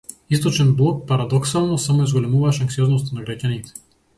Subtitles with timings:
[0.35, 3.79] Источен блок, парадоксално, само ја зголемуваше анксиозноста на граѓаните.